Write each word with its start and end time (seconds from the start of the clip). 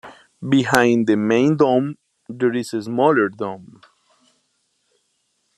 Behind 0.49 1.05
the 1.05 1.15
main 1.15 1.57
dome, 1.57 1.95
there 2.27 2.51
is 2.55 2.73
a 2.73 2.81
smaller 2.81 3.29
dome. 3.29 3.81